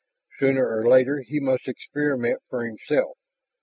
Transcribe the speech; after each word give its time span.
Sooner 0.39 0.65
or 0.67 0.87
later 0.89 1.21
he 1.23 1.39
must 1.39 1.67
experiment 1.67 2.41
for 2.49 2.65
himself. 2.65 3.19